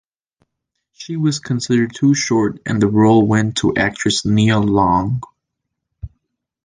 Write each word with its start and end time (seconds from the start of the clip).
She 0.93 1.15
was 1.15 1.37
considered 1.37 1.93
too 1.93 2.15
short 2.15 2.59
and 2.65 2.81
the 2.81 2.87
role 2.87 3.23
went 3.27 3.57
to 3.57 3.75
actress 3.75 4.25
Nia 4.25 4.57
Long. 4.57 5.21